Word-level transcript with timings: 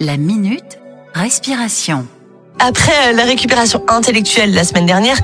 La 0.00 0.16
minute 0.16 0.78
respiration. 1.12 2.06
Après 2.60 3.12
la 3.14 3.24
récupération 3.24 3.82
intellectuelle 3.88 4.54
la 4.54 4.62
semaine 4.62 4.86
dernière, 4.86 5.16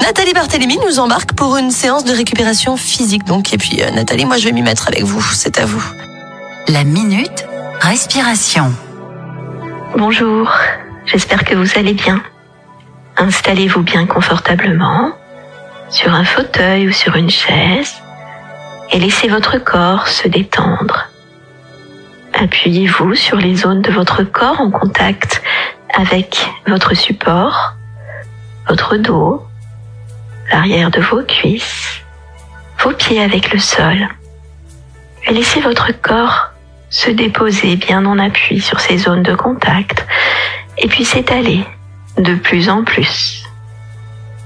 Nathalie 0.00 0.32
Barthélémy 0.32 0.78
nous 0.86 1.00
embarque 1.00 1.32
pour 1.32 1.56
une 1.56 1.72
séance 1.72 2.04
de 2.04 2.12
récupération 2.12 2.76
physique. 2.76 3.24
Donc, 3.24 3.52
et 3.52 3.58
puis 3.58 3.82
euh, 3.82 3.90
Nathalie, 3.90 4.26
moi 4.26 4.36
je 4.38 4.44
vais 4.44 4.52
m'y 4.52 4.62
mettre 4.62 4.86
avec 4.86 5.02
vous, 5.02 5.20
c'est 5.20 5.58
à 5.58 5.66
vous. 5.66 5.82
La 6.68 6.84
minute 6.84 7.44
respiration. 7.80 8.72
Bonjour, 9.96 10.48
j'espère 11.06 11.44
que 11.44 11.56
vous 11.56 11.76
allez 11.76 11.94
bien. 11.94 12.22
Installez-vous 13.16 13.82
bien 13.82 14.06
confortablement 14.06 15.10
sur 15.88 16.14
un 16.14 16.24
fauteuil 16.24 16.86
ou 16.86 16.92
sur 16.92 17.16
une 17.16 17.30
chaise 17.30 17.94
et 18.92 19.00
laissez 19.00 19.26
votre 19.26 19.58
corps 19.58 20.06
se 20.06 20.28
détendre. 20.28 21.10
Appuyez-vous 22.42 23.14
sur 23.16 23.36
les 23.36 23.54
zones 23.54 23.82
de 23.82 23.92
votre 23.92 24.22
corps 24.22 24.62
en 24.62 24.70
contact 24.70 25.42
avec 25.94 26.48
votre 26.66 26.94
support, 26.94 27.74
votre 28.66 28.96
dos, 28.96 29.42
l'arrière 30.50 30.90
de 30.90 31.02
vos 31.02 31.22
cuisses, 31.22 32.00
vos 32.82 32.92
pieds 32.92 33.20
avec 33.20 33.52
le 33.52 33.58
sol. 33.58 34.08
Laissez 35.28 35.60
votre 35.60 35.92
corps 36.00 36.46
se 36.88 37.10
déposer 37.10 37.76
bien 37.76 38.06
en 38.06 38.18
appui 38.18 38.62
sur 38.62 38.80
ces 38.80 38.96
zones 38.96 39.22
de 39.22 39.34
contact 39.34 40.06
et 40.78 40.88
puis 40.88 41.04
s'étaler 41.04 41.62
de 42.16 42.36
plus 42.36 42.70
en 42.70 42.84
plus. 42.84 43.44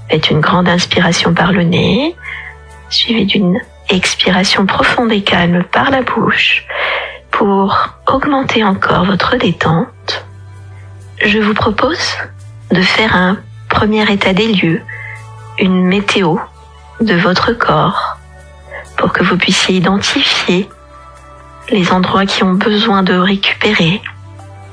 Faites 0.09 0.31
une 0.31 0.41
grande 0.41 0.67
inspiration 0.67 1.33
par 1.33 1.53
le 1.53 1.63
nez, 1.63 2.13
suivie 2.89 3.25
d'une 3.25 3.61
expiration 3.87 4.65
profonde 4.65 5.13
et 5.13 5.23
calme 5.23 5.63
par 5.63 5.91
la 5.91 6.01
bouche 6.01 6.65
pour 7.45 7.89
augmenter 8.07 8.63
encore 8.63 9.05
votre 9.05 9.35
détente, 9.35 10.25
je 11.23 11.37
vous 11.37 11.53
propose 11.53 12.15
de 12.71 12.81
faire 12.81 13.15
un 13.15 13.37
premier 13.69 14.11
état 14.11 14.33
des 14.33 14.47
lieux, 14.47 14.81
une 15.59 15.85
météo 15.85 16.37
de 17.01 17.13
votre 17.13 17.53
corps, 17.53 18.17
pour 18.97 19.13
que 19.13 19.23
vous 19.23 19.37
puissiez 19.37 19.75
identifier 19.75 20.67
les 21.69 21.91
endroits 21.91 22.25
qui 22.25 22.43
ont 22.43 22.53
besoin 22.53 23.03
de 23.03 23.13
récupérer. 23.13 24.01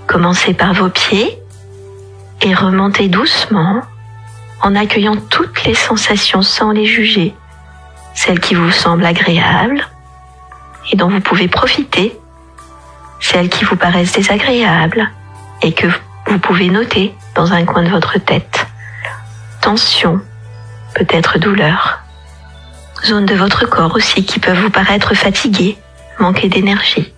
Commencez 0.07 0.55
par 0.55 0.73
vos 0.73 0.89
pieds 0.89 1.39
et 2.41 2.55
remontez 2.55 3.09
doucement 3.09 3.83
en 4.63 4.75
accueillant 4.75 5.17
toutes 5.29 5.65
les 5.65 5.75
sensations 5.75 6.41
sans 6.41 6.71
les 6.71 6.87
juger, 6.87 7.35
celles 8.15 8.41
qui 8.41 8.55
vous 8.55 8.71
semblent 8.71 9.05
agréables 9.05 9.87
et 10.91 10.97
dont 10.97 11.11
vous 11.11 11.21
pouvez 11.21 11.49
profiter 11.49 12.19
celles 13.23 13.49
qui 13.49 13.65
vous 13.65 13.77
paraissent 13.77 14.13
désagréables 14.13 15.11
et 15.63 15.73
que 15.73 15.87
vous 16.27 16.39
pouvez 16.39 16.69
noter 16.69 17.15
dans 17.35 17.53
un 17.53 17.65
coin 17.65 17.83
de 17.83 17.89
votre 17.89 18.19
tête. 18.19 18.67
Tension, 19.61 20.21
peut-être 20.95 21.39
douleur. 21.39 22.01
Zones 23.05 23.27
de 23.27 23.35
votre 23.35 23.67
corps 23.67 23.95
aussi 23.95 24.25
qui 24.25 24.39
peuvent 24.39 24.61
vous 24.61 24.71
paraître 24.71 25.15
fatiguées, 25.15 25.79
manquer 26.19 26.49
d'énergie. 26.49 27.13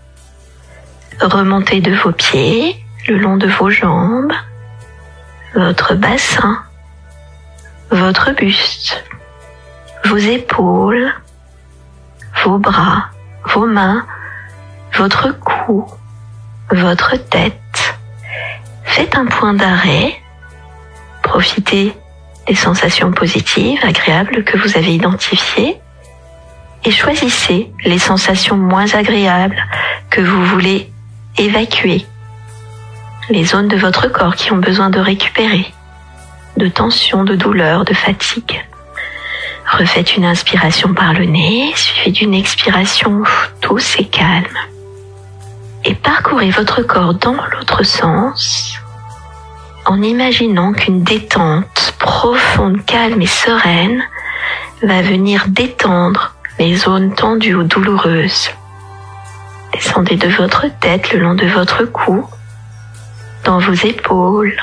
Remontez 1.20 1.80
de 1.80 1.94
vos 1.94 2.12
pieds, 2.12 2.76
le 3.08 3.18
long 3.18 3.36
de 3.36 3.46
vos 3.46 3.70
jambes, 3.70 4.32
votre 5.54 5.94
bassin, 5.94 6.62
votre 7.90 8.32
buste, 8.32 9.04
vos 10.04 10.16
épaules, 10.16 11.12
vos 12.44 12.58
bras, 12.58 13.06
vos 13.54 13.66
mains, 13.66 14.04
votre 14.96 15.30
cou, 15.38 15.53
votre 16.70 17.16
tête. 17.16 17.98
Faites 18.84 19.16
un 19.16 19.26
point 19.26 19.54
d'arrêt. 19.54 20.14
Profitez 21.22 21.94
des 22.46 22.54
sensations 22.54 23.12
positives, 23.12 23.80
agréables 23.82 24.44
que 24.44 24.58
vous 24.58 24.76
avez 24.76 24.94
identifiées 24.94 25.80
et 26.84 26.90
choisissez 26.90 27.72
les 27.84 27.98
sensations 27.98 28.56
moins 28.56 28.92
agréables 28.94 29.62
que 30.10 30.20
vous 30.20 30.44
voulez 30.44 30.90
évacuer. 31.38 32.04
Les 33.30 33.44
zones 33.44 33.68
de 33.68 33.76
votre 33.76 34.08
corps 34.08 34.36
qui 34.36 34.52
ont 34.52 34.58
besoin 34.58 34.90
de 34.90 35.00
récupérer, 35.00 35.72
de 36.58 36.68
tension, 36.68 37.24
de 37.24 37.34
douleur, 37.34 37.86
de 37.86 37.94
fatigue. 37.94 38.62
Refaites 39.66 40.16
une 40.18 40.26
inspiration 40.26 40.92
par 40.92 41.14
le 41.14 41.24
nez, 41.24 41.72
suivie 41.74 42.12
d'une 42.12 42.34
expiration 42.34 43.22
douce 43.62 43.98
et 43.98 44.04
calme 44.04 44.58
et 45.84 45.94
parcourez 45.94 46.50
votre 46.50 46.82
corps 46.82 47.14
dans 47.14 47.36
l'autre 47.52 47.82
sens 47.84 48.78
en 49.86 50.02
imaginant 50.02 50.72
qu'une 50.72 51.02
détente 51.02 51.94
profonde, 51.98 52.84
calme 52.86 53.20
et 53.20 53.26
sereine 53.26 54.02
va 54.82 55.02
venir 55.02 55.46
détendre 55.48 56.34
les 56.58 56.74
zones 56.76 57.14
tendues 57.14 57.54
ou 57.54 57.64
douloureuses. 57.64 58.50
Descendez 59.72 60.16
de 60.16 60.28
votre 60.28 60.66
tête 60.80 61.12
le 61.12 61.20
long 61.20 61.34
de 61.34 61.46
votre 61.46 61.84
cou, 61.84 62.24
dans 63.44 63.58
vos 63.58 63.74
épaules, 63.74 64.56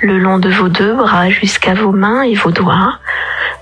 le 0.00 0.18
long 0.18 0.38
de 0.38 0.50
vos 0.50 0.68
deux 0.68 0.94
bras 0.94 1.30
jusqu'à 1.30 1.74
vos 1.74 1.92
mains 1.92 2.22
et 2.22 2.34
vos 2.34 2.50
doigts, 2.50 2.98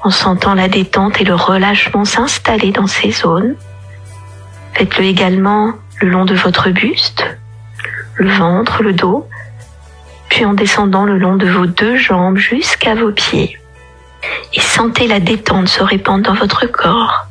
en 0.02 0.10
sentant 0.10 0.54
la 0.54 0.68
détente 0.68 1.20
et 1.20 1.24
le 1.24 1.34
relâchement 1.34 2.06
s'installer 2.06 2.72
dans 2.72 2.86
ces 2.86 3.10
zones. 3.10 3.56
Faites-le 4.72 5.04
également 5.04 5.74
le 6.00 6.08
long 6.08 6.24
de 6.24 6.34
votre 6.34 6.70
buste, 6.70 7.24
le 8.14 8.30
ventre, 8.30 8.82
le 8.82 8.92
dos, 8.92 9.28
puis 10.28 10.44
en 10.44 10.54
descendant 10.54 11.04
le 11.04 11.18
long 11.18 11.36
de 11.36 11.48
vos 11.48 11.66
deux 11.66 11.96
jambes 11.96 12.38
jusqu'à 12.38 12.94
vos 12.94 13.12
pieds. 13.12 13.58
Et 14.54 14.60
sentez 14.60 15.06
la 15.06 15.20
détente 15.20 15.68
se 15.68 15.82
répandre 15.82 16.24
dans 16.24 16.34
votre 16.34 16.66
corps. 16.66 17.26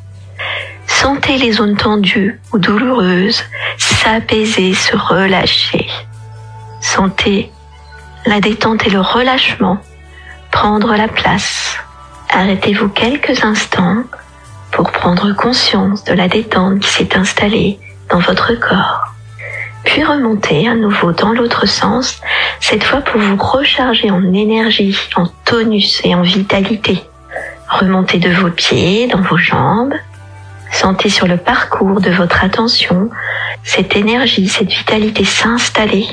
Sentez 0.87 1.37
les 1.37 1.53
zones 1.53 1.77
tendues 1.77 2.39
ou 2.51 2.59
douloureuses 2.59 3.43
s'apaiser, 3.77 4.73
se 4.73 4.95
relâcher. 4.95 5.87
Sentez 6.81 7.51
la 8.25 8.39
détente 8.39 8.85
et 8.85 8.89
le 8.89 9.01
relâchement 9.01 9.79
prendre 10.51 10.95
la 10.95 11.07
place. 11.07 11.77
Arrêtez-vous 12.29 12.89
quelques 12.89 13.43
instants 13.43 14.03
pour 14.71 14.91
prendre 14.91 15.33
conscience 15.33 16.03
de 16.03 16.13
la 16.13 16.27
détente 16.27 16.79
qui 16.79 16.89
s'est 16.89 17.15
installée 17.15 17.79
dans 18.09 18.19
votre 18.19 18.53
corps. 18.53 19.13
Puis 19.83 20.03
remontez 20.03 20.67
à 20.67 20.75
nouveau 20.75 21.11
dans 21.13 21.31
l'autre 21.31 21.65
sens, 21.65 22.21
cette 22.59 22.83
fois 22.83 23.01
pour 23.01 23.19
vous 23.19 23.37
recharger 23.37 24.11
en 24.11 24.33
énergie, 24.33 24.97
en 25.15 25.25
tonus 25.45 26.01
et 26.03 26.15
en 26.15 26.21
vitalité. 26.21 27.03
Remontez 27.69 28.17
de 28.17 28.29
vos 28.29 28.49
pieds, 28.49 29.07
dans 29.07 29.21
vos 29.21 29.37
jambes. 29.37 29.93
Sentez 30.71 31.09
sur 31.09 31.27
le 31.27 31.37
parcours 31.37 32.01
de 32.01 32.11
votre 32.11 32.43
attention 32.43 33.09
cette 33.63 33.95
énergie, 33.95 34.47
cette 34.47 34.71
vitalité 34.71 35.25
s'installer 35.25 36.07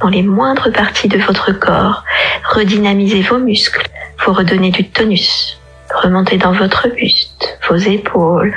dans 0.00 0.08
les 0.08 0.22
moindres 0.22 0.70
parties 0.72 1.08
de 1.08 1.18
votre 1.18 1.52
corps. 1.52 2.04
Redynamisez 2.50 3.22
vos 3.22 3.38
muscles, 3.38 3.88
vous 4.24 4.32
redonner 4.32 4.70
du 4.70 4.88
tonus. 4.88 5.58
Remontez 6.02 6.36
dans 6.36 6.52
votre 6.52 6.88
buste, 6.88 7.58
vos 7.68 7.76
épaules, 7.76 8.54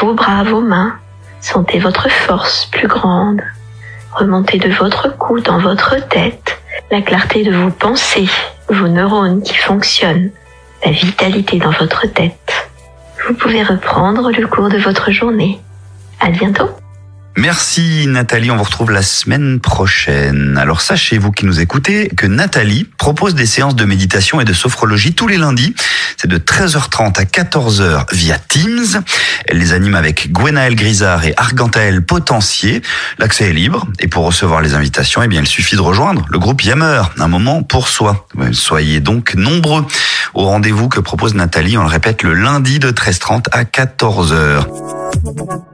vos 0.00 0.14
bras, 0.14 0.44
vos 0.44 0.60
mains, 0.60 0.96
Sentez 1.40 1.78
votre 1.78 2.10
force 2.10 2.66
plus 2.66 2.88
grande. 2.88 3.40
Remontez 4.12 4.58
de 4.58 4.70
votre 4.70 5.16
cou 5.16 5.40
dans 5.40 5.58
votre 5.58 5.96
tête, 6.08 6.60
la 6.90 7.00
clarté 7.00 7.44
de 7.44 7.54
vos 7.54 7.70
pensées, 7.70 8.28
vos 8.68 8.88
neurones 8.88 9.42
qui 9.42 9.56
fonctionnent, 9.56 10.30
la 10.84 10.92
vitalité 10.92 11.58
dans 11.58 11.70
votre 11.70 12.06
tête. 12.06 12.70
Vous 13.26 13.34
pouvez 13.34 13.62
reprendre 13.62 14.30
le 14.30 14.46
cours 14.46 14.68
de 14.68 14.78
votre 14.78 15.10
journée. 15.10 15.60
À 16.20 16.30
bientôt. 16.30 16.68
Merci 17.40 18.06
Nathalie, 18.06 18.50
on 18.50 18.58
vous 18.58 18.64
retrouve 18.64 18.90
la 18.90 19.00
semaine 19.00 19.60
prochaine. 19.60 20.58
Alors 20.58 20.82
sachez, 20.82 21.16
vous 21.16 21.32
qui 21.32 21.46
nous 21.46 21.58
écoutez, 21.58 22.10
que 22.14 22.26
Nathalie 22.26 22.86
propose 22.98 23.34
des 23.34 23.46
séances 23.46 23.74
de 23.74 23.86
méditation 23.86 24.42
et 24.42 24.44
de 24.44 24.52
sophrologie 24.52 25.14
tous 25.14 25.26
les 25.26 25.38
lundis. 25.38 25.74
C'est 26.18 26.28
de 26.28 26.36
13h30 26.36 27.18
à 27.18 27.24
14h 27.24 28.12
via 28.12 28.38
Teams. 28.38 29.02
Elle 29.46 29.56
les 29.56 29.72
anime 29.72 29.94
avec 29.94 30.30
Gwenaël 30.30 30.74
Grisard 30.74 31.24
et 31.24 31.32
Argantaël 31.38 32.04
Potentier. 32.04 32.82
L'accès 33.16 33.48
est 33.48 33.54
libre 33.54 33.86
et 34.00 34.06
pour 34.06 34.26
recevoir 34.26 34.60
les 34.60 34.74
invitations, 34.74 35.22
eh 35.22 35.28
bien, 35.28 35.40
il 35.40 35.48
suffit 35.48 35.76
de 35.76 35.80
rejoindre 35.80 36.26
le 36.28 36.38
groupe 36.38 36.62
Yammer, 36.62 37.04
un 37.18 37.28
moment 37.28 37.62
pour 37.62 37.88
soi. 37.88 38.26
Soyez 38.52 39.00
donc 39.00 39.34
nombreux 39.34 39.86
au 40.34 40.44
rendez-vous 40.44 40.90
que 40.90 41.00
propose 41.00 41.34
Nathalie, 41.34 41.78
on 41.78 41.84
le 41.84 41.88
répète, 41.88 42.22
le 42.22 42.34
lundi 42.34 42.80
de 42.80 42.90
13h30 42.90 43.46
à 43.50 43.64
14h. 43.64 45.69